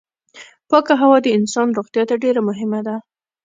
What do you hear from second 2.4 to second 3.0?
مهمه ده.